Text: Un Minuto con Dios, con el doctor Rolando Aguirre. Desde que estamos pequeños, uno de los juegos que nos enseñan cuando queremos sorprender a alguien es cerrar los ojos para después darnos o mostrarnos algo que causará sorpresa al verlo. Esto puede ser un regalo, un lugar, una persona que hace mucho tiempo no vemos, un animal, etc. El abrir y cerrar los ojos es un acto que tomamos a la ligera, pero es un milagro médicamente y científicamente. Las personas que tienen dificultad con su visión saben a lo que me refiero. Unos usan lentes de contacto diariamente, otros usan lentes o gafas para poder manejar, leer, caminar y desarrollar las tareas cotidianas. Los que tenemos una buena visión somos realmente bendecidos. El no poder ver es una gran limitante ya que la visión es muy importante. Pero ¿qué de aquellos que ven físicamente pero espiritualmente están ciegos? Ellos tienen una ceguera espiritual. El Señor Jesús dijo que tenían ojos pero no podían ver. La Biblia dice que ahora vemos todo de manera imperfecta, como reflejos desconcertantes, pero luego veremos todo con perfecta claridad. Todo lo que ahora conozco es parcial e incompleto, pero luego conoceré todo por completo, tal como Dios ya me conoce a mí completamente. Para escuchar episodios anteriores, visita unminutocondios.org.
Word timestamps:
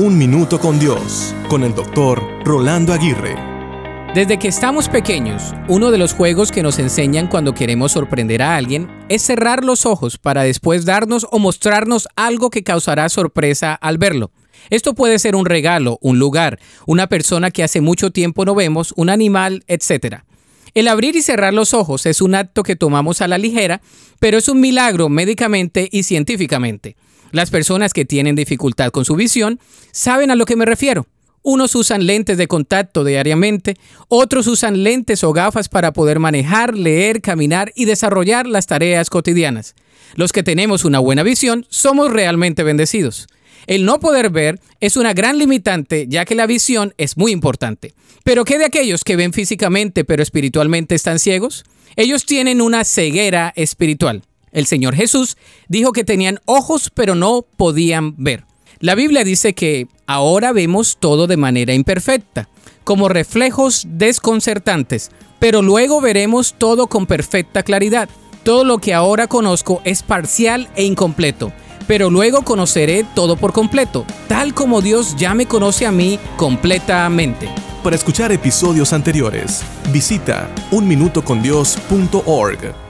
Un 0.00 0.16
Minuto 0.16 0.60
con 0.60 0.78
Dios, 0.78 1.34
con 1.48 1.64
el 1.64 1.74
doctor 1.74 2.22
Rolando 2.44 2.92
Aguirre. 2.92 3.34
Desde 4.14 4.38
que 4.38 4.46
estamos 4.46 4.88
pequeños, 4.88 5.56
uno 5.66 5.90
de 5.90 5.98
los 5.98 6.12
juegos 6.12 6.52
que 6.52 6.62
nos 6.62 6.78
enseñan 6.78 7.26
cuando 7.26 7.52
queremos 7.52 7.90
sorprender 7.90 8.40
a 8.40 8.54
alguien 8.54 8.88
es 9.08 9.22
cerrar 9.22 9.64
los 9.64 9.86
ojos 9.86 10.16
para 10.16 10.44
después 10.44 10.84
darnos 10.84 11.26
o 11.32 11.40
mostrarnos 11.40 12.06
algo 12.14 12.48
que 12.48 12.62
causará 12.62 13.08
sorpresa 13.08 13.74
al 13.74 13.98
verlo. 13.98 14.30
Esto 14.70 14.94
puede 14.94 15.18
ser 15.18 15.34
un 15.34 15.46
regalo, 15.46 15.98
un 16.00 16.20
lugar, 16.20 16.60
una 16.86 17.08
persona 17.08 17.50
que 17.50 17.64
hace 17.64 17.80
mucho 17.80 18.12
tiempo 18.12 18.44
no 18.44 18.54
vemos, 18.54 18.94
un 18.94 19.10
animal, 19.10 19.64
etc. 19.66 20.18
El 20.74 20.86
abrir 20.86 21.16
y 21.16 21.22
cerrar 21.22 21.52
los 21.52 21.74
ojos 21.74 22.06
es 22.06 22.22
un 22.22 22.36
acto 22.36 22.62
que 22.62 22.76
tomamos 22.76 23.20
a 23.20 23.26
la 23.26 23.36
ligera, 23.36 23.80
pero 24.20 24.38
es 24.38 24.48
un 24.48 24.60
milagro 24.60 25.08
médicamente 25.08 25.88
y 25.90 26.04
científicamente. 26.04 26.94
Las 27.32 27.50
personas 27.50 27.92
que 27.92 28.04
tienen 28.04 28.36
dificultad 28.36 28.90
con 28.90 29.04
su 29.04 29.14
visión 29.14 29.60
saben 29.92 30.30
a 30.30 30.36
lo 30.36 30.46
que 30.46 30.56
me 30.56 30.64
refiero. 30.64 31.06
Unos 31.42 31.74
usan 31.74 32.06
lentes 32.06 32.36
de 32.36 32.48
contacto 32.48 33.04
diariamente, 33.04 33.76
otros 34.08 34.46
usan 34.46 34.82
lentes 34.82 35.22
o 35.24 35.32
gafas 35.32 35.68
para 35.68 35.92
poder 35.92 36.18
manejar, 36.18 36.76
leer, 36.76 37.22
caminar 37.22 37.72
y 37.74 37.84
desarrollar 37.84 38.46
las 38.46 38.66
tareas 38.66 39.08
cotidianas. 39.08 39.74
Los 40.14 40.32
que 40.32 40.42
tenemos 40.42 40.84
una 40.84 40.98
buena 40.98 41.22
visión 41.22 41.66
somos 41.68 42.10
realmente 42.10 42.64
bendecidos. 42.64 43.28
El 43.66 43.84
no 43.84 44.00
poder 44.00 44.30
ver 44.30 44.60
es 44.80 44.96
una 44.96 45.12
gran 45.12 45.38
limitante 45.38 46.06
ya 46.08 46.24
que 46.24 46.34
la 46.34 46.46
visión 46.46 46.94
es 46.96 47.16
muy 47.16 47.32
importante. 47.32 47.94
Pero 48.24 48.44
¿qué 48.44 48.58
de 48.58 48.64
aquellos 48.64 49.04
que 49.04 49.16
ven 49.16 49.32
físicamente 49.32 50.04
pero 50.04 50.22
espiritualmente 50.22 50.94
están 50.94 51.18
ciegos? 51.18 51.64
Ellos 51.96 52.26
tienen 52.26 52.60
una 52.60 52.84
ceguera 52.84 53.52
espiritual. 53.56 54.22
El 54.52 54.66
Señor 54.66 54.94
Jesús 54.94 55.36
dijo 55.68 55.92
que 55.92 56.04
tenían 56.04 56.40
ojos 56.44 56.90
pero 56.94 57.14
no 57.14 57.44
podían 57.56 58.14
ver. 58.16 58.44
La 58.80 58.94
Biblia 58.94 59.24
dice 59.24 59.54
que 59.54 59.88
ahora 60.06 60.52
vemos 60.52 60.98
todo 61.00 61.26
de 61.26 61.36
manera 61.36 61.74
imperfecta, 61.74 62.48
como 62.84 63.08
reflejos 63.08 63.84
desconcertantes, 63.88 65.10
pero 65.40 65.62
luego 65.62 66.00
veremos 66.00 66.54
todo 66.56 66.86
con 66.86 67.06
perfecta 67.06 67.62
claridad. 67.62 68.08
Todo 68.44 68.64
lo 68.64 68.78
que 68.78 68.94
ahora 68.94 69.26
conozco 69.26 69.82
es 69.84 70.02
parcial 70.02 70.70
e 70.76 70.84
incompleto, 70.84 71.52
pero 71.86 72.08
luego 72.08 72.42
conoceré 72.42 73.04
todo 73.14 73.36
por 73.36 73.52
completo, 73.52 74.06
tal 74.28 74.54
como 74.54 74.80
Dios 74.80 75.16
ya 75.16 75.34
me 75.34 75.46
conoce 75.46 75.84
a 75.84 75.92
mí 75.92 76.18
completamente. 76.36 77.48
Para 77.82 77.96
escuchar 77.96 78.32
episodios 78.32 78.92
anteriores, 78.92 79.62
visita 79.92 80.48
unminutocondios.org. 80.70 82.87